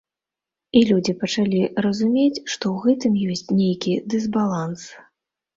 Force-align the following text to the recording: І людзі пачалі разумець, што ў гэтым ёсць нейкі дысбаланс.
І 0.79 0.81
людзі 0.91 1.13
пачалі 1.23 1.59
разумець, 1.87 2.43
што 2.55 2.63
ў 2.73 2.77
гэтым 2.87 3.13
ёсць 3.35 3.47
нейкі 3.61 3.93
дысбаланс. 4.15 4.81